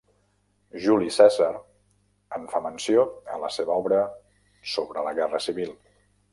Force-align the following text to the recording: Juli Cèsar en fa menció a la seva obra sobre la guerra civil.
Juli 0.85 1.11
Cèsar 1.17 1.49
en 2.39 2.49
fa 2.55 2.63
menció 2.69 3.05
a 3.37 3.39
la 3.45 3.53
seva 3.61 3.79
obra 3.85 4.03
sobre 4.75 5.09
la 5.11 5.17
guerra 5.23 5.47
civil. 5.51 5.75